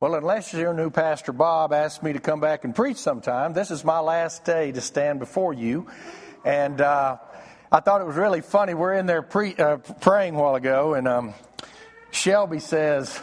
[0.00, 3.70] Well, unless your new pastor Bob asks me to come back and preach sometime, this
[3.70, 5.88] is my last day to stand before you.
[6.42, 7.18] And uh,
[7.70, 8.72] I thought it was really funny.
[8.72, 11.34] We're in there pre- uh, praying a while ago, and um,
[12.12, 13.20] Shelby says,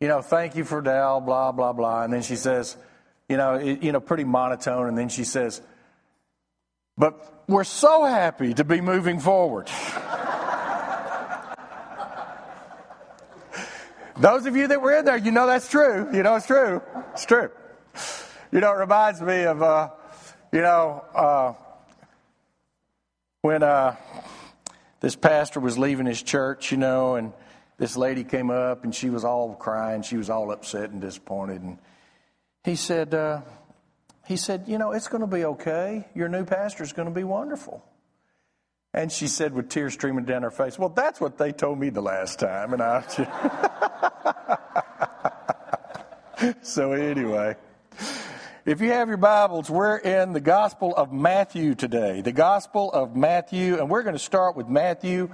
[0.00, 2.02] you know, thank you for Dal, blah, blah, blah.
[2.02, 2.76] And then she says,
[3.28, 4.88] you know, it, you know, pretty monotone.
[4.88, 5.60] And then she says,
[6.98, 9.70] but we're so happy to be moving forward.
[14.22, 16.08] Those of you that were in there, you know that's true.
[16.14, 16.80] You know it's true.
[17.10, 17.50] It's true.
[18.52, 19.88] You know, it reminds me of, uh,
[20.52, 21.54] you know, uh,
[23.40, 23.96] when uh,
[25.00, 27.32] this pastor was leaving his church, you know, and
[27.78, 30.02] this lady came up and she was all crying.
[30.02, 31.60] She was all upset and disappointed.
[31.62, 31.78] And
[32.62, 33.40] he said, uh,
[34.28, 36.06] he said, you know, it's going to be okay.
[36.14, 37.84] Your new pastor is going to be wonderful.
[38.94, 41.88] And she said with tears streaming down her face, Well, that's what they told me
[41.88, 42.74] the last time.
[42.74, 43.00] And I.
[46.62, 47.56] so, anyway,
[48.66, 52.20] if you have your Bibles, we're in the Gospel of Matthew today.
[52.20, 55.30] The Gospel of Matthew, and we're going to start with Matthew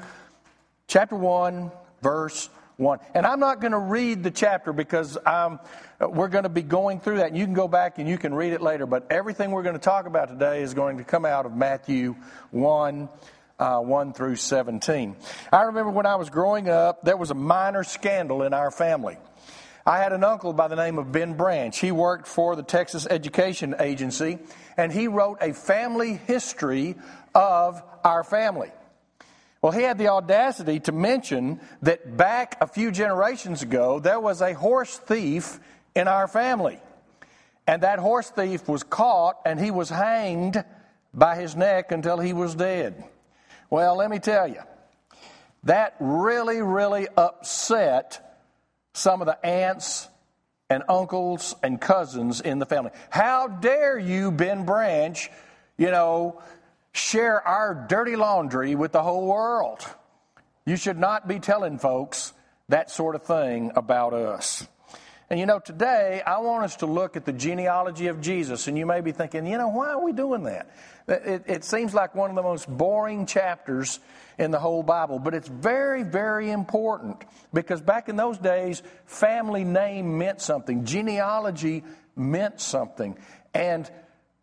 [0.86, 3.00] chapter 1, verse 1.
[3.12, 5.18] And I'm not going to read the chapter because
[6.00, 7.26] we're going to be going through that.
[7.26, 8.86] And you can go back and you can read it later.
[8.86, 12.14] But everything we're going to talk about today is going to come out of Matthew
[12.52, 13.08] 1
[13.58, 15.16] uh, 1 through 17.
[15.52, 19.16] I remember when I was growing up, there was a minor scandal in our family.
[19.86, 21.76] I had an uncle by the name of Ben Branch.
[21.78, 24.38] He worked for the Texas Education Agency,
[24.76, 26.96] and he wrote a family history
[27.34, 28.70] of our family.
[29.60, 34.40] Well, he had the audacity to mention that back a few generations ago, there was
[34.40, 35.58] a horse thief
[35.94, 36.78] in our family.
[37.66, 40.64] And that horse thief was caught and he was hanged
[41.12, 43.04] by his neck until he was dead.
[43.70, 44.62] Well, let me tell you,
[45.64, 48.40] that really, really upset
[48.94, 50.08] some of the aunts
[50.70, 52.90] and uncles and cousins in the family.
[53.10, 55.30] How dare you, Ben Branch,
[55.76, 56.42] you know,
[56.92, 59.84] share our dirty laundry with the whole world?
[60.64, 62.32] You should not be telling folks
[62.68, 64.66] that sort of thing about us.
[65.30, 68.66] And you know, today I want us to look at the genealogy of Jesus.
[68.66, 70.70] And you may be thinking, you know, why are we doing that?
[71.06, 74.00] It, it, seems like one of the most boring chapters
[74.38, 79.64] in the whole Bible, but it's very, very important because back in those days, family
[79.64, 81.82] name meant something, genealogy
[82.14, 83.16] meant something.
[83.54, 83.90] And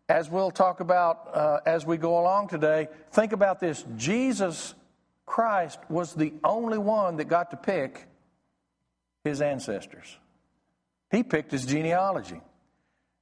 [0.08, 4.74] as we'll talk about uh, as we go along today, think about this Jesus
[5.24, 8.06] Christ was the only one that got to pick
[9.24, 10.16] his ancestors.
[11.10, 12.40] He picked his genealogy.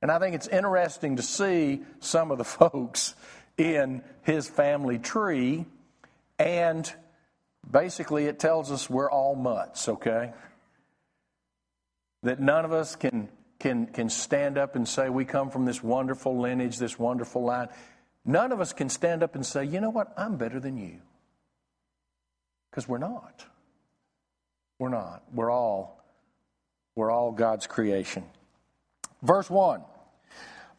[0.03, 3.15] And I think it's interesting to see some of the folks
[3.57, 5.67] in his family tree.
[6.39, 6.93] And
[7.71, 10.33] basically, it tells us we're all mutts, okay?
[12.23, 13.29] That none of us can,
[13.59, 17.69] can, can stand up and say we come from this wonderful lineage, this wonderful line.
[18.25, 21.01] None of us can stand up and say, you know what, I'm better than you.
[22.71, 23.45] Because we're not.
[24.79, 25.23] We're not.
[25.33, 26.04] We're all
[26.97, 28.25] we're all God's creation.
[29.23, 29.83] Verse 1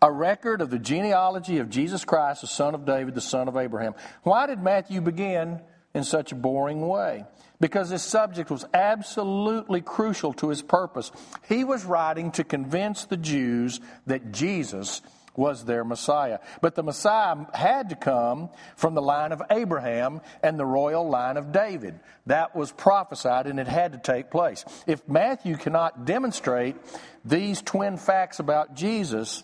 [0.02, 3.58] A record of the genealogy of Jesus Christ, the son of David, the son of
[3.58, 3.96] Abraham.
[4.24, 5.62] Why did Matthew begin
[5.94, 7.26] in such a boring way?
[7.60, 11.12] Because this subject was absolutely crucial to his purpose.
[11.48, 15.02] He was writing to convince the Jews that Jesus
[15.38, 16.40] was their Messiah.
[16.62, 21.38] But the Messiah had to come from the line of Abraham and the royal line
[21.38, 22.00] of David.
[22.26, 24.66] That was prophesied and it had to take place.
[24.88, 26.76] If Matthew cannot demonstrate
[27.24, 29.44] these twin facts about Jesus,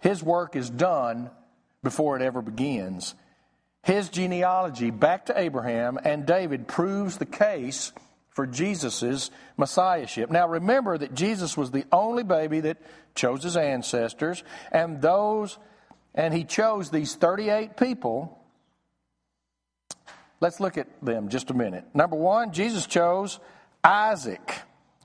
[0.00, 1.30] his work is done
[1.82, 3.14] before it ever begins.
[3.82, 7.92] His genealogy back to Abraham and David proves the case
[8.30, 10.30] for Jesus' messiahship.
[10.30, 12.78] Now remember that Jesus was the only baby that
[13.14, 15.58] chose his ancestors, and those,
[16.14, 18.38] and he chose these 38 people.
[20.40, 21.84] Let's look at them just a minute.
[21.94, 23.38] Number one, Jesus chose
[23.84, 24.62] Isaac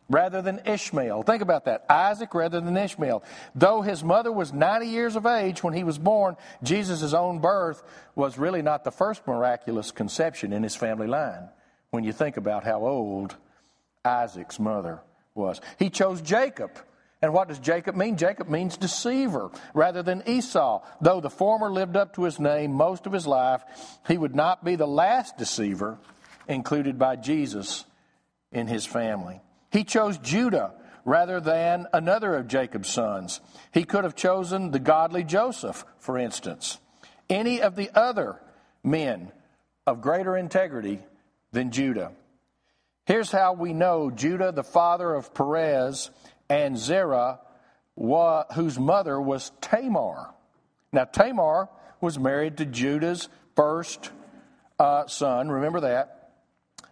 [0.09, 1.23] rather than Ishmael.
[1.23, 1.85] Think about that.
[1.89, 3.23] Isaac rather than Ishmael.
[3.53, 7.83] Though his mother was 90 years of age when he was born, Jesus' own birth
[8.15, 11.49] was really not the first miraculous conception in his family line
[11.91, 13.35] when you think about how old
[14.03, 15.01] Isaac's mother
[15.35, 15.61] was.
[15.77, 16.71] He chose Jacob.
[17.27, 18.15] And what does Jacob mean?
[18.15, 20.81] Jacob means deceiver rather than Esau.
[21.01, 23.63] Though the former lived up to his name most of his life,
[24.07, 25.97] he would not be the last deceiver
[26.47, 27.83] included by Jesus
[28.53, 29.41] in his family.
[29.73, 30.71] He chose Judah
[31.03, 33.41] rather than another of Jacob's sons.
[33.73, 36.77] He could have chosen the godly Joseph, for instance.
[37.29, 38.39] Any of the other
[38.85, 39.33] men
[39.85, 40.99] of greater integrity
[41.51, 42.13] than Judah.
[43.05, 46.09] Here's how we know Judah, the father of Perez,
[46.49, 47.39] and Zerah,
[47.95, 50.33] whose mother was Tamar.
[50.91, 54.11] Now, Tamar was married to Judah's first
[54.79, 55.49] uh, son.
[55.49, 56.31] Remember that.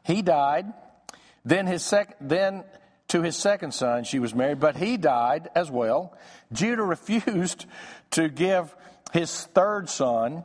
[0.04, 0.66] He died.
[1.44, 2.63] Then his sec- then
[3.10, 6.18] to his second son she was married, but he died as well.
[6.51, 7.66] Judah refused
[8.12, 8.75] to give
[9.13, 10.44] his third son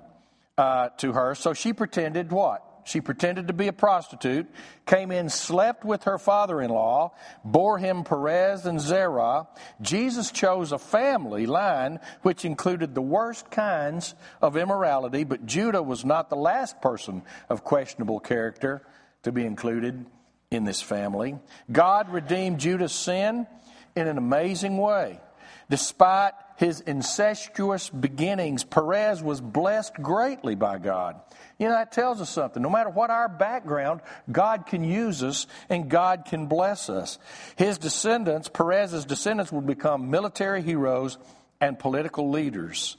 [0.59, 2.63] uh, to her, so she pretended what?
[2.85, 4.47] She pretended to be a prostitute,
[4.87, 7.13] came in, slept with her father in law,
[7.45, 9.49] bore him Perez and Zerah.
[9.81, 16.05] Jesus chose a family line which included the worst kinds of immorality, but Judah was
[16.05, 18.83] not the last person of questionable character
[19.23, 20.07] to be included
[20.51, 21.39] in this family.
[21.71, 23.47] God redeemed Judah's sin
[23.95, 25.21] in an amazing way.
[25.69, 31.19] Despite his incestuous beginnings, Perez was blessed greatly by God.
[31.59, 32.63] You know, that tells us something.
[32.63, 37.19] No matter what our background, God can use us and God can bless us.
[37.57, 41.17] His descendants, Perez's descendants, will become military heroes
[41.63, 42.99] and political leaders.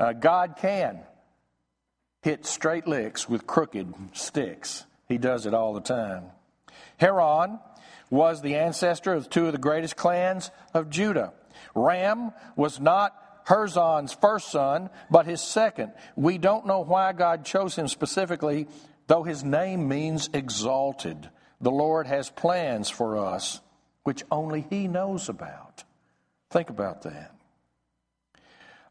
[0.00, 1.00] Uh, God can
[2.22, 4.86] hit straight licks with crooked sticks.
[5.08, 6.24] He does it all the time.
[6.98, 7.60] Hezron
[8.08, 11.34] was the ancestor of two of the greatest clans of Judah.
[11.74, 13.14] Ram was not
[13.46, 15.92] Hezron's first son, but his second.
[16.16, 18.66] We don't know why God chose him specifically,
[19.06, 21.28] though his name means exalted.
[21.60, 23.60] The Lord has plans for us
[24.04, 25.82] which only he knows about.
[26.50, 27.34] Think about that.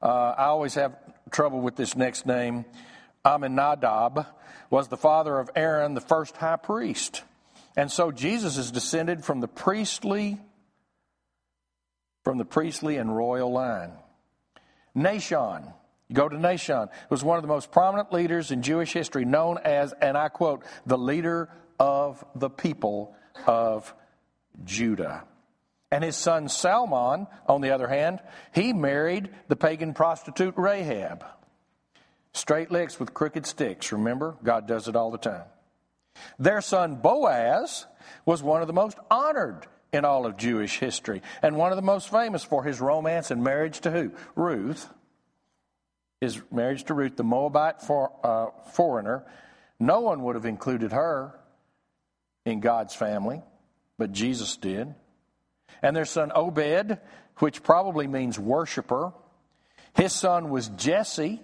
[0.01, 0.97] Uh, I always have
[1.31, 2.65] trouble with this next name.
[3.23, 4.25] Aminadab
[4.69, 7.23] was the father of Aaron, the first high priest.
[7.77, 10.41] And so Jesus is descended from the priestly
[12.23, 13.91] from the priestly and royal line.
[14.95, 15.73] Nahshon,
[16.07, 19.57] you go to Nahshon, was one of the most prominent leaders in Jewish history, known
[19.63, 21.49] as, and I quote, the leader
[21.79, 23.15] of the people
[23.47, 23.93] of
[24.63, 25.23] Judah.
[25.91, 28.19] And his son Salmon, on the other hand,
[28.53, 31.25] he married the pagan prostitute Rahab.
[32.33, 34.35] Straight licks with crooked sticks, remember?
[34.43, 35.43] God does it all the time.
[36.39, 37.85] Their son Boaz
[38.25, 41.83] was one of the most honored in all of Jewish history and one of the
[41.83, 44.11] most famous for his romance and marriage to who?
[44.35, 44.89] Ruth.
[46.19, 49.25] His marriage to Ruth, the Moabite for, uh, foreigner.
[49.79, 51.39] No one would have included her
[52.45, 53.41] in God's family,
[53.97, 54.93] but Jesus did.
[55.81, 56.97] And their son Obed,
[57.37, 59.13] which probably means worshiper.
[59.93, 61.41] His son was Jesse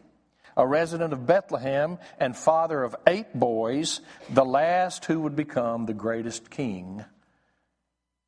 [0.57, 5.94] a resident of Bethlehem and father of eight boys, the last who would become the
[5.94, 7.06] greatest king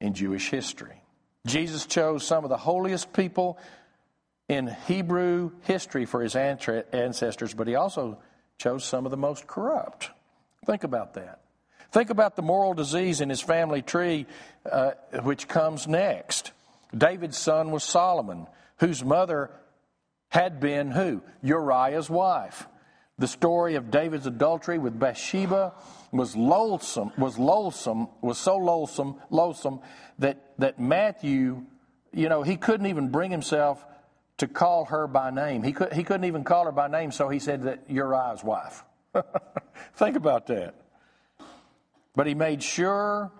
[0.02, 1.02] in Jewish history.
[1.46, 3.58] Jesus chose some of the holiest people
[4.50, 8.18] in Hebrew history for his ancestors, but he also
[8.58, 10.10] chose some of the most corrupt.
[10.66, 11.40] Think about that.
[11.92, 14.26] Think about the moral disease in his family tree,
[14.70, 14.92] uh,
[15.24, 16.52] which comes next.
[16.96, 19.52] David's son was Solomon, whose mother
[20.30, 21.22] had been who?
[21.42, 22.68] Uriah's wife.
[23.22, 25.74] The story of David's adultery with Bathsheba
[26.12, 29.82] was loathsome, was loathsome, was so loathsome, loathsome
[30.18, 31.62] that, that Matthew,
[32.12, 33.86] you know, he couldn't even bring himself
[34.38, 35.62] to call her by name.
[35.62, 38.84] He, could, he couldn't even call her by name, so he said that Uriah's wife.
[39.94, 40.74] Think about that.
[42.16, 43.32] But he made sure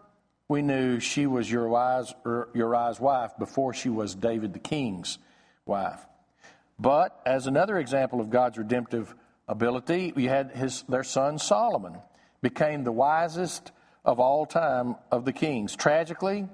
[0.48, 5.18] we knew she was Uriah's, er, Uriah's wife before she was David the king's
[5.66, 6.06] wife.
[6.78, 9.16] But as another example of God's redemptive
[9.52, 11.98] ability, you had his, their son Solomon
[12.42, 13.72] became the wisest
[14.04, 15.76] of all time of the kings.
[15.76, 16.48] Tragically,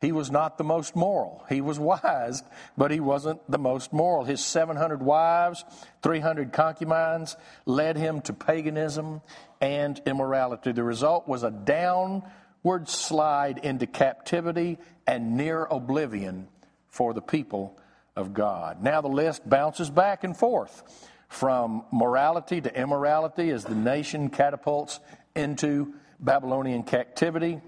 [0.00, 1.44] he was not the most moral.
[1.48, 2.42] He was wise,
[2.76, 4.24] but he wasn't the most moral.
[4.24, 5.64] His 700 wives,
[6.02, 9.22] 300 concubines led him to paganism
[9.60, 10.72] and immorality.
[10.72, 16.48] The result was a downward slide into captivity and near oblivion
[16.88, 17.78] for the people
[18.14, 18.82] of God.
[18.82, 20.82] Now the list bounces back and forth
[21.28, 25.00] from morality to immorality as the nation catapults
[25.34, 27.60] into Babylonian captivity.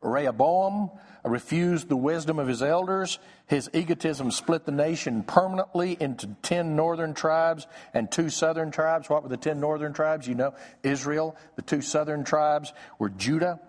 [0.00, 0.90] Rehoboam
[1.24, 3.18] refused the wisdom of his elders.
[3.46, 9.08] His egotism split the nation permanently into 10 northern tribes and two southern tribes.
[9.08, 10.28] What were the 10 northern tribes?
[10.28, 11.36] You know, Israel.
[11.56, 13.60] The two southern tribes were Judah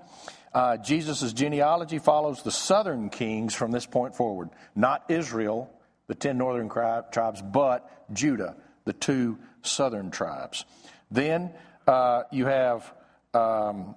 [0.55, 4.49] uh, Jesus' genealogy follows the southern kings from this point forward.
[4.73, 5.69] Not Israel,
[6.07, 8.55] the ten northern tribes, but Judah,
[8.85, 10.65] the two southern tribes.
[11.11, 11.51] Then
[11.87, 12.91] uh, you have
[13.33, 13.95] um,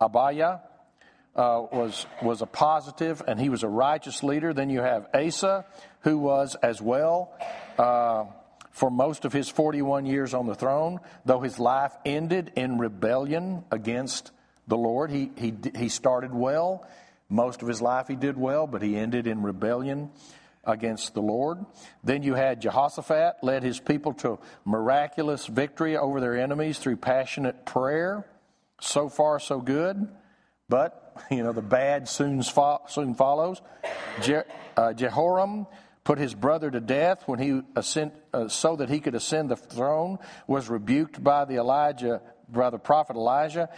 [0.00, 0.60] Abiah.
[1.36, 4.52] Uh, was was a positive and he was a righteous leader.
[4.52, 5.64] Then you have Asa,
[6.00, 7.32] who was as well
[7.78, 8.24] uh,
[8.72, 13.64] for most of his 41 years on the throne, though his life ended in rebellion
[13.70, 14.32] against
[14.68, 15.10] the Lord.
[15.10, 16.86] He, he, he started well,
[17.28, 20.10] Most of his life he did well, but he ended in rebellion
[20.64, 21.64] against the Lord.
[22.04, 27.64] Then you had Jehoshaphat led his people to miraculous victory over their enemies through passionate
[27.64, 28.26] prayer.
[28.80, 30.08] So far, so good.
[30.68, 33.60] But, you know, the bad soon, soon follows.
[34.22, 34.42] Je,
[34.76, 35.66] uh, Jehoram
[36.04, 39.56] put his brother to death when he ascend, uh, so that he could ascend the
[39.56, 43.68] throne, was rebuked by the Elijah, by the prophet Elijah,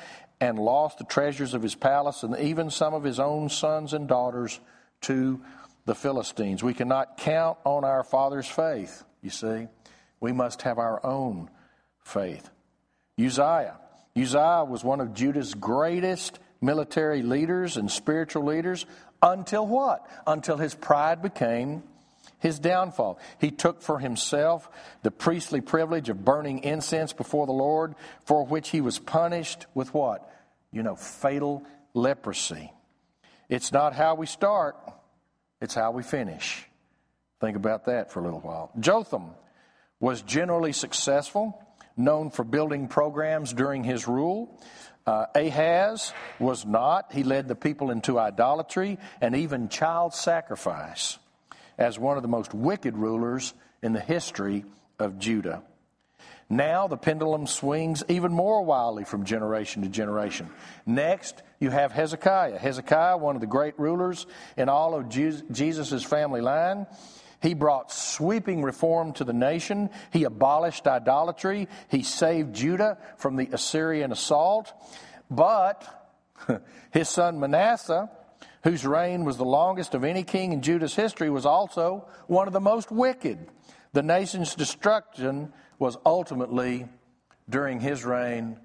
[0.40, 4.08] and lost the treasures of his palace and even some of his own sons and
[4.08, 4.58] daughters
[5.02, 5.40] to
[5.84, 6.62] the Philistines.
[6.62, 9.66] We cannot count on our father's faith, you see.
[10.20, 11.50] We must have our own
[12.00, 12.48] faith.
[13.18, 13.78] Uzziah.
[14.16, 18.86] Uzziah was one of Judah's greatest military leaders and spiritual leaders
[19.22, 20.06] until what?
[20.26, 21.82] Until his pride became
[22.38, 23.18] his downfall.
[23.40, 24.68] He took for himself
[25.02, 29.94] the priestly privilege of burning incense before the Lord, for which he was punished with
[29.94, 30.28] what?
[30.72, 32.72] You know, fatal leprosy.
[33.48, 34.76] It's not how we start,
[35.62, 36.66] it's how we finish.
[37.40, 38.70] Think about that for a little while.
[38.78, 39.30] Jotham
[40.00, 41.58] was generally successful,
[41.96, 44.60] known for building programs during his rule.
[45.06, 47.12] Uh, Ahaz was not.
[47.12, 51.18] He led the people into idolatry and even child sacrifice
[51.78, 54.64] as one of the most wicked rulers in the history
[54.98, 55.62] of Judah.
[56.52, 60.50] Now the pendulum swings even more wildly from generation to generation.
[60.84, 62.58] Next, you have Hezekiah.
[62.58, 64.26] Hezekiah, one of the great rulers
[64.58, 66.86] in all of Jesus' family line.
[67.40, 69.88] He brought sweeping reform to the nation.
[70.12, 71.68] He abolished idolatry.
[71.88, 74.74] He saved Judah from the Assyrian assault.
[75.30, 75.88] But
[76.90, 78.10] his son Manasseh,
[78.62, 82.52] whose reign was the longest of any king in Judah's history, was also one of
[82.52, 83.48] the most wicked.
[83.94, 86.88] The nation's destruction was ultimately
[87.48, 88.58] during his reign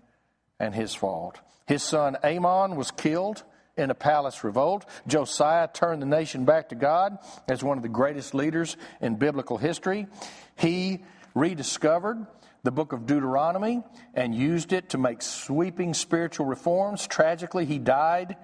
[0.59, 1.39] and his fault.
[1.65, 3.43] His son Amon was killed
[3.75, 4.85] in a palace revolt.
[5.05, 9.57] Josiah turned the nation back to God as one of the greatest leaders in biblical
[9.57, 10.07] history.
[10.55, 11.03] He
[11.35, 12.25] rediscovered
[12.63, 13.83] the book of Deuteronomy
[14.13, 17.05] and used it to make sweeping spiritual reforms.
[17.05, 18.35] Tragically, he died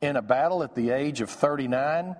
[0.00, 2.16] in a battle at the age of 39,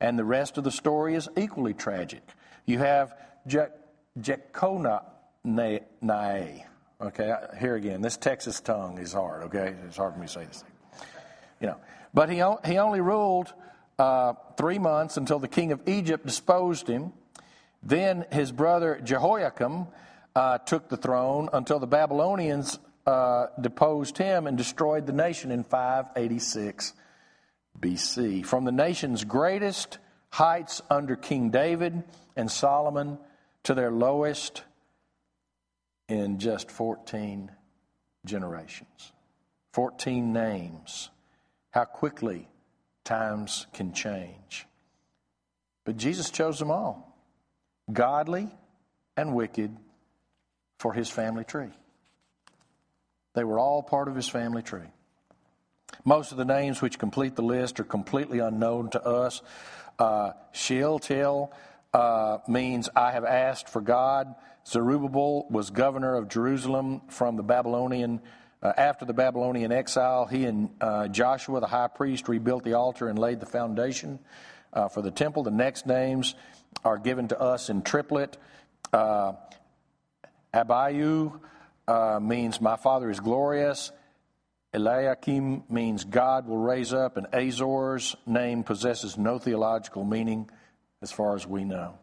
[0.00, 2.22] and the rest of the story is equally tragic.
[2.66, 3.14] You have
[3.46, 3.66] Je-
[4.20, 5.02] Jeconiah
[5.54, 6.66] Nae.
[7.00, 9.44] Okay, here again, this Texas tongue is hard.
[9.44, 11.06] Okay, it's hard for me to say this thing.
[11.60, 11.76] You know,
[12.12, 13.52] but he he only ruled
[13.98, 17.12] uh, three months until the king of Egypt disposed him.
[17.82, 19.86] Then his brother Jehoiakim
[20.34, 25.64] uh, took the throne until the Babylonians uh, deposed him and destroyed the nation in
[25.64, 26.92] 586
[27.80, 28.44] BC.
[28.44, 29.98] From the nation's greatest
[30.30, 32.02] heights under King David
[32.36, 33.18] and Solomon
[33.64, 34.62] to their lowest
[36.08, 37.50] in just 14
[38.24, 39.12] generations,
[39.72, 41.10] 14 names.
[41.70, 42.48] How quickly
[43.04, 44.66] times can change.
[45.84, 47.16] But Jesus chose them all,
[47.92, 48.48] godly
[49.16, 49.76] and wicked,
[50.78, 51.70] for his family tree.
[53.34, 54.90] They were all part of his family tree.
[56.04, 59.42] Most of the names which complete the list are completely unknown to us.
[59.98, 61.52] Uh, Shealtiel
[61.92, 64.34] uh, means I have asked for God.
[64.68, 68.20] Zerubbabel was governor of Jerusalem from the Babylonian.
[68.62, 73.08] Uh, after the Babylonian exile, he and uh, Joshua, the high priest, rebuilt the altar
[73.08, 74.18] and laid the foundation
[74.72, 75.42] uh, for the temple.
[75.42, 76.34] The next names
[76.84, 78.36] are given to us in triplet.
[78.92, 79.32] Uh,
[80.52, 81.40] Abiu
[81.86, 83.90] uh, means my father is glorious.
[84.74, 90.50] Eliakim means God will raise up, and Azor's name possesses no theological meaning
[91.00, 91.94] as far as we know.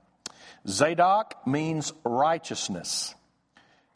[0.67, 3.13] Zadok means righteousness.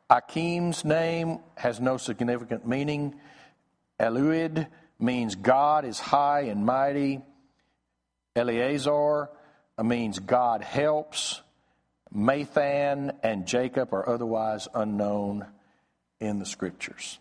[0.10, 3.16] Akim's name has no significant meaning.
[4.00, 4.68] Eliud
[5.00, 7.22] means God is high and mighty.
[8.36, 9.30] Eleazar
[9.84, 11.42] means God helps.
[12.14, 15.46] Matthan and Jacob are otherwise unknown
[16.20, 17.20] in the scriptures.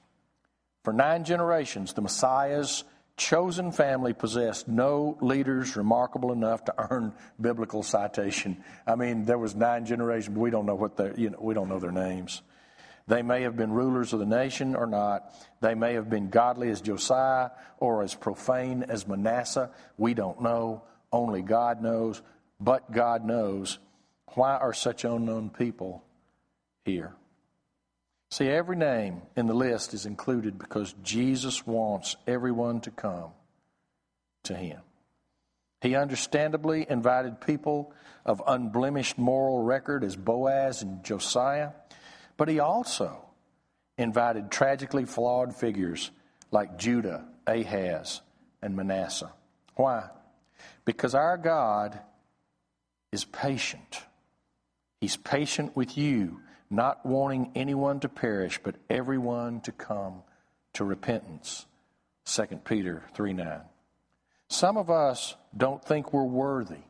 [0.85, 2.85] For nine generations, the Messiah's
[3.19, 8.63] chosen family possessed no leaders remarkable enough to earn biblical citation.
[8.87, 11.53] I mean, there was nine generations, but we don't know what their, you know, we
[11.53, 12.41] don't know their names.
[13.09, 15.33] They may have been rulers of the nation or not.
[15.61, 19.71] They may have been godly as Josiah or as profane as Manasseh.
[19.97, 20.83] We don't know.
[21.11, 22.23] Only God knows.
[22.61, 23.79] But God knows.
[24.35, 26.05] Why are such unknown people
[26.85, 27.15] here?
[28.31, 33.31] See, every name in the list is included because Jesus wants everyone to come
[34.45, 34.81] to Him.
[35.81, 37.93] He understandably invited people
[38.27, 41.71] of unblemished moral record as Boaz and Josiah,
[42.37, 43.25] but He also
[43.97, 46.11] invited tragically flawed figures
[46.51, 48.21] like Judah, Ahaz,
[48.61, 49.33] and Manasseh.
[49.75, 50.09] Why?
[50.85, 51.99] Because our God
[53.13, 54.03] is patient.
[55.01, 60.23] He's patient with you, not wanting anyone to perish, but everyone to come
[60.75, 61.67] to repentance.
[62.27, 63.61] 2 Peter 3 9.
[64.49, 66.83] Some of us don't think we're worthy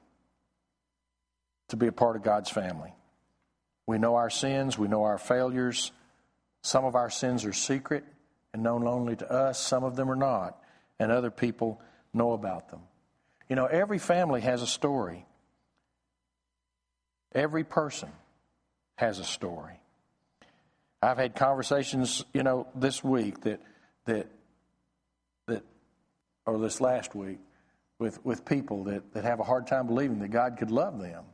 [1.68, 2.92] to be a part of God's family.
[3.86, 5.92] We know our sins, we know our failures.
[6.62, 8.04] Some of our sins are secret
[8.52, 10.58] and known only to us, some of them are not,
[10.98, 11.80] and other people
[12.12, 12.80] know about them.
[13.48, 15.24] You know, every family has a story.
[17.32, 18.10] Every person
[18.98, 19.80] has a story.
[21.00, 23.60] I've had conversations, you know, this week that
[24.04, 24.26] that
[25.46, 25.62] that
[26.44, 27.38] or this last week
[27.98, 31.24] with, with people that, that have a hard time believing that God could love them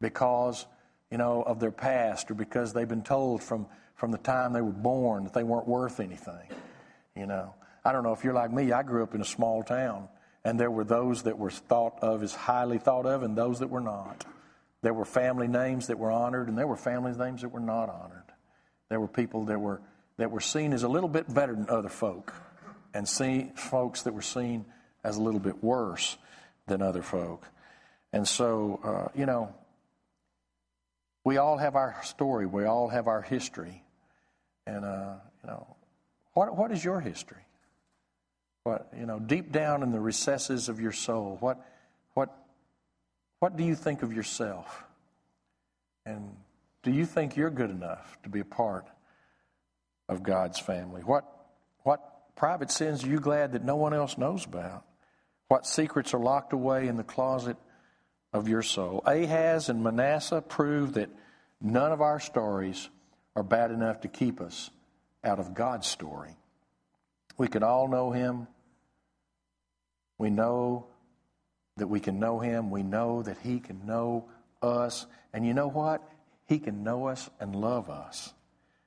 [0.00, 0.66] because,
[1.10, 4.62] you know, of their past or because they've been told from, from the time they
[4.62, 6.48] were born that they weren't worth anything.
[7.14, 9.62] You know, I don't know if you're like me, I grew up in a small
[9.62, 10.08] town
[10.44, 13.68] and there were those that were thought of as highly thought of and those that
[13.68, 14.24] were not.
[14.82, 17.88] There were family names that were honored and there were family names that were not
[17.88, 18.22] honored.
[18.88, 19.82] There were people that were,
[20.16, 22.32] that were seen as a little bit better than other folk
[22.94, 24.64] and see folks that were seen
[25.04, 26.16] as a little bit worse
[26.66, 27.46] than other folk.
[28.12, 29.54] And so, uh, you know,
[31.24, 32.46] we all have our story.
[32.46, 33.82] We all have our history.
[34.66, 35.76] And, uh, you know,
[36.32, 37.42] what, what is your history?
[38.64, 41.66] What, you know, deep down in the recesses of your soul, what, what,
[43.40, 44.84] what do you think of yourself?
[46.04, 46.36] And
[46.82, 48.86] do you think you're good enough to be a part
[50.08, 51.02] of God's family?
[51.02, 51.24] What,
[51.82, 54.84] what private sins are you glad that no one else knows about?
[55.48, 57.56] What secrets are locked away in the closet
[58.32, 59.02] of your soul?
[59.06, 61.10] Ahaz and Manasseh prove that
[61.60, 62.88] none of our stories
[63.36, 64.70] are bad enough to keep us
[65.24, 66.36] out of God's story.
[67.36, 68.48] We can all know Him.
[70.18, 70.86] We know
[71.78, 72.70] that we can know Him.
[72.70, 74.26] We know that He can know
[74.62, 75.06] us.
[75.32, 76.02] And you know what?
[76.46, 78.32] He can know us and love us.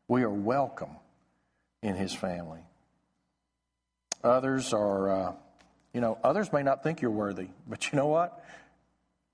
[0.07, 0.95] We are welcome
[1.81, 2.61] in His family.
[4.23, 5.09] Others are.
[5.09, 5.33] Uh,
[5.93, 8.43] you know, others may not think you're worthy, but you know what?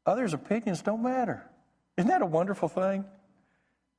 [0.05, 1.43] Others' opinions don't matter.
[1.97, 3.05] Isn't that a wonderful thing?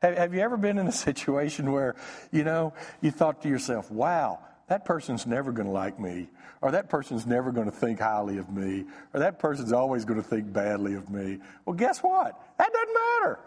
[0.03, 1.95] Have, have you ever been in a situation where,
[2.33, 6.29] you know, you thought to yourself, wow, that person's never going to like me,
[6.61, 10.21] or that person's never going to think highly of me, or that person's always going
[10.21, 11.39] to think badly of me?
[11.65, 12.41] Well, guess what?
[12.59, 13.39] That doesn't matter.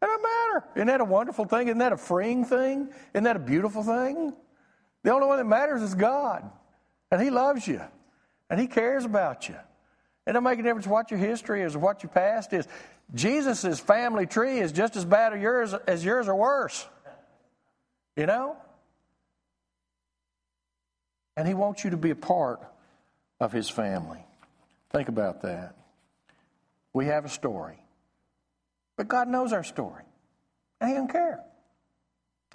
[0.00, 0.64] That doesn't matter.
[0.76, 1.68] Isn't that a wonderful thing?
[1.68, 2.88] Isn't that a freeing thing?
[3.14, 4.32] Isn't that a beautiful thing?
[5.04, 6.48] The only one that matters is God,
[7.10, 7.80] and He loves you
[8.52, 9.56] and He cares about you.
[10.26, 12.68] It don't make a difference what your history is or what your past is.
[13.14, 16.86] Jesus' family tree is just as bad as yours, as yours or worse.
[18.14, 18.56] You know?
[21.36, 22.60] And He wants you to be a part
[23.40, 24.24] of His family.
[24.90, 25.74] Think about that.
[26.92, 27.78] We have a story.
[28.96, 30.04] But God knows our story.
[30.80, 31.40] And He doesn't care.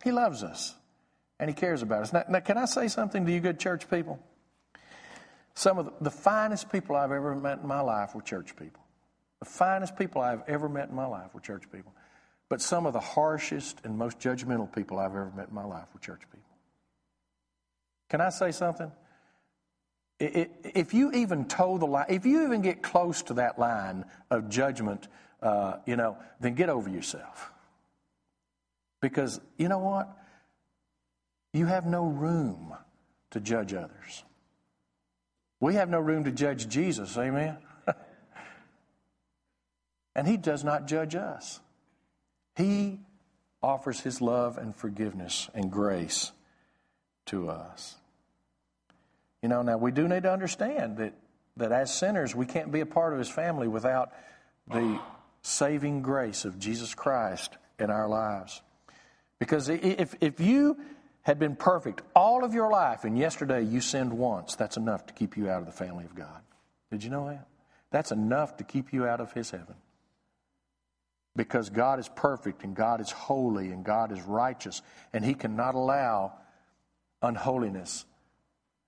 [0.04, 0.76] He loves us.
[1.40, 2.14] And He cares about us.
[2.14, 4.20] Now, now can I say something to you, good church people?
[5.56, 8.84] Some of the, the finest people I've ever met in my life were church people.
[9.40, 11.94] The finest people I've ever met in my life were church people.
[12.50, 15.88] But some of the harshest and most judgmental people I've ever met in my life
[15.94, 16.47] were church people.
[18.10, 18.92] Can I say something?
[20.20, 24.50] If you even toe the line, if you even get close to that line of
[24.50, 25.08] judgment,
[25.42, 27.52] uh, you know, then get over yourself.
[29.00, 30.10] Because you know what?
[31.54, 32.74] You have no room
[33.32, 34.24] to judge others.
[35.60, 37.58] We have no room to judge Jesus, amen?
[40.16, 41.60] and He does not judge us.
[42.56, 43.00] He
[43.62, 46.32] offers His love and forgiveness and grace
[47.28, 47.96] to us.
[49.42, 51.14] You know, now we do need to understand that,
[51.58, 54.12] that as sinners, we can't be a part of His family without
[54.68, 55.00] the
[55.42, 58.62] saving grace of Jesus Christ in our lives.
[59.40, 60.78] Because if, if you
[61.22, 65.14] had been perfect all of your life and yesterday you sinned once, that's enough to
[65.14, 66.42] keep you out of the family of God.
[66.92, 67.48] Did you know that?
[67.92, 69.76] That's enough to keep you out of His heaven.
[71.36, 74.82] Because God is perfect and God is holy and God is righteous
[75.14, 76.34] and He cannot allow
[77.22, 78.06] unholiness,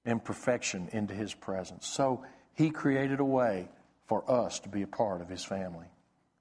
[0.06, 1.88] imperfection into His presence.
[1.88, 3.70] So He created a way
[4.08, 5.88] for us to be a part of His family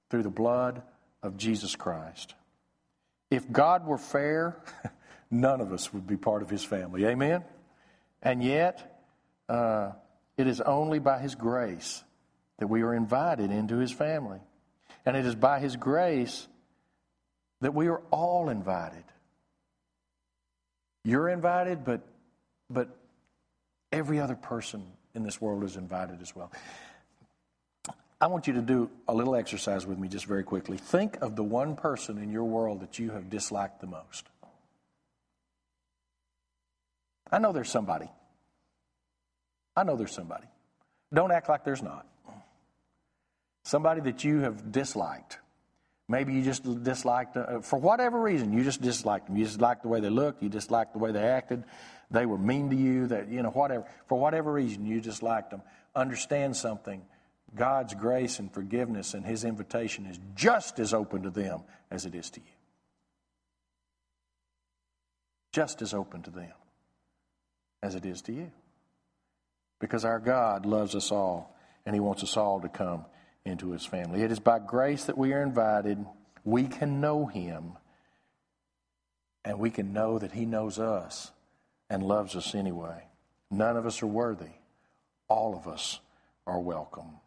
[0.09, 0.81] through the blood
[1.21, 2.33] of Jesus Christ.
[3.29, 4.57] If God were fair,
[5.31, 7.05] none of us would be part of his family.
[7.05, 7.43] Amen?
[8.21, 9.01] And yet,
[9.47, 9.91] uh,
[10.37, 12.03] it is only by his grace
[12.57, 14.39] that we are invited into his family.
[15.05, 16.47] And it is by his grace
[17.61, 19.03] that we are all invited.
[21.03, 22.01] You're invited, but,
[22.69, 22.89] but
[23.91, 24.83] every other person
[25.15, 26.51] in this world is invited as well.
[28.21, 30.77] I want you to do a little exercise with me just very quickly.
[30.77, 34.27] Think of the one person in your world that you have disliked the most.
[37.31, 38.09] I know there's somebody.
[39.75, 40.47] I know there's somebody.
[41.13, 42.05] Don't act like there's not.
[43.63, 45.37] Somebody that you have disliked.
[46.09, 49.37] Maybe you just disliked, uh, for whatever reason, you just disliked them.
[49.37, 50.41] You just liked the way they looked.
[50.41, 51.63] You just liked the way they acted.
[52.09, 53.05] They were mean to you.
[53.07, 53.85] That you know, whatever.
[54.07, 55.61] For whatever reason, you just liked them.
[55.95, 57.03] Understand something.
[57.55, 62.15] God's grace and forgiveness and His invitation is just as open to them as it
[62.15, 62.53] is to you.
[65.51, 66.51] Just as open to them
[67.83, 68.51] as it is to you.
[69.79, 73.05] Because our God loves us all and He wants us all to come
[73.49, 74.21] into His family.
[74.21, 76.05] It is by grace that we are invited.
[76.43, 77.73] We can know Him
[79.43, 81.31] and we can know that He knows us
[81.89, 83.03] and loves us anyway.
[83.51, 84.53] None of us are worthy,
[85.27, 85.99] all of us
[86.45, 87.17] are welcome.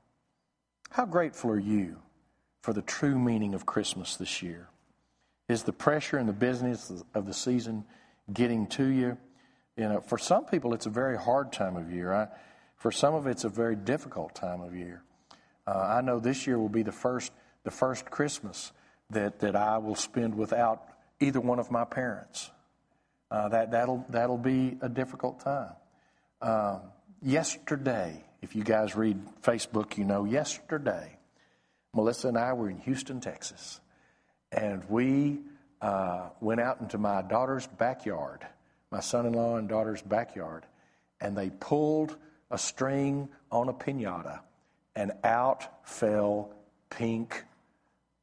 [0.90, 1.98] How grateful are you
[2.60, 4.68] for the true meaning of Christmas this year?
[5.48, 7.84] Is the pressure and the business of the season
[8.32, 9.18] getting to you?
[9.76, 12.12] You know, for some people, it's a very hard time of year.
[12.12, 12.28] I,
[12.76, 15.02] for some of it's a very difficult time of year.
[15.66, 17.32] Uh, I know this year will be the first
[17.64, 18.72] the first Christmas
[19.10, 20.82] that, that I will spend without
[21.20, 22.50] either one of my parents.
[23.30, 25.72] Uh, that that'll that'll be a difficult time.
[26.42, 26.80] Um,
[27.22, 31.16] yesterday, if you guys read Facebook, you know yesterday,
[31.94, 33.80] Melissa and I were in Houston, Texas,
[34.50, 35.40] and we
[35.80, 38.46] uh, went out into my daughter's backyard,
[38.90, 40.66] my son-in-law and daughter's backyard,
[41.20, 42.16] and they pulled
[42.50, 44.40] a string on a pinata,
[44.94, 46.52] and out fell
[46.90, 47.44] pink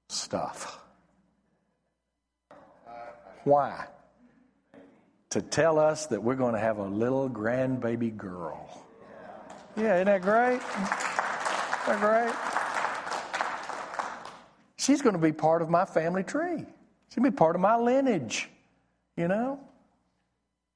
[0.07, 0.79] stuff.
[3.43, 3.87] Why?
[5.31, 8.85] To tell us that we're going to have a little grandbaby girl.
[9.75, 10.55] Yeah, isn't that great?
[10.55, 12.33] Isn't that great?
[14.77, 16.57] She's going to be part of my family tree.
[16.57, 18.49] She's going to be part of my lineage,
[19.15, 19.59] you know?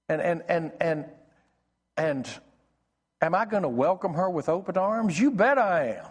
[0.10, 1.06] And, and, and, and,
[1.98, 2.30] and
[3.24, 5.20] am I going to welcome her with open arms?
[5.20, 6.08] You bet I am.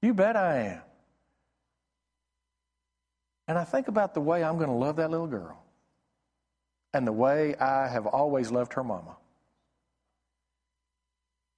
[0.00, 0.82] You bet I am.
[3.48, 5.60] And I think about the way I'm going to love that little girl
[6.92, 9.16] and the way I have always loved her mama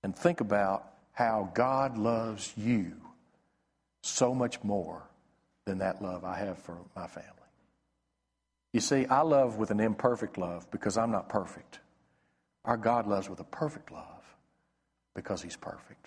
[0.02, 2.92] and think about how God loves you
[4.02, 5.02] so much more
[5.66, 7.28] than that love I have for my family.
[8.72, 11.80] You see, I love with an imperfect love because I'm not perfect.
[12.64, 14.19] Our God loves with a perfect love
[15.20, 16.06] because He's perfect.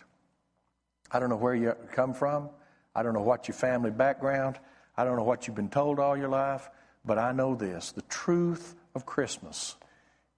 [1.11, 2.49] I don't know where you come from.
[2.95, 4.57] I don't know what your family background.
[4.97, 6.69] I don't know what you've been told all your life.
[7.05, 9.75] But I know this the truth of Christmas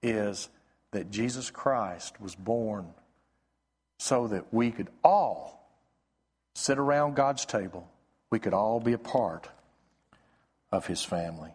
[0.02, 0.50] is
[0.92, 2.92] that Jesus Christ was born
[3.98, 5.70] so that we could all
[6.54, 7.88] sit around God's table.
[8.30, 9.48] We could all be a part
[10.70, 11.50] of His family.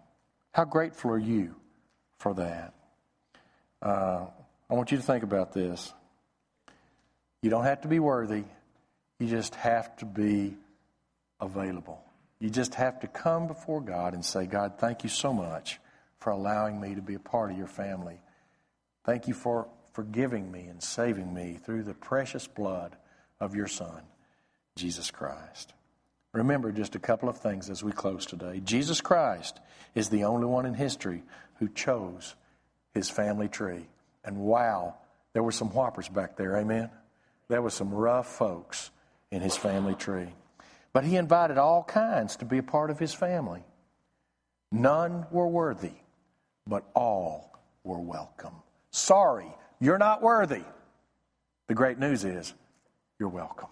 [0.52, 1.56] How grateful are you
[2.18, 2.74] for that?
[3.82, 4.26] Uh,
[4.70, 5.94] I want you to think about this.
[7.42, 8.44] You don't have to be worthy,
[9.20, 10.56] you just have to be
[11.40, 12.02] available.
[12.40, 15.80] You just have to come before God and say, God, thank you so much
[16.20, 18.20] for allowing me to be a part of your family.
[19.04, 22.96] Thank you for forgiving me and saving me through the precious blood
[23.40, 24.02] of your Son,
[24.76, 25.74] Jesus Christ.
[26.34, 28.62] Remember just a couple of things as we close today.
[28.64, 29.60] Jesus Christ
[29.96, 31.24] is the only one in history
[31.60, 32.36] who chose
[32.94, 33.86] his family tree.
[34.24, 34.96] And wow,
[35.34, 36.90] there were some whoppers back there, amen?
[37.52, 38.92] There were some rough folks
[39.30, 40.30] in his family tree.
[40.94, 43.66] But he invited all kinds to be a part of his family.
[44.72, 45.92] None were worthy,
[46.66, 48.56] but all were welcome.
[48.92, 50.64] Sorry you're not worthy.
[51.68, 52.54] The great news is
[53.20, 53.68] you're welcome.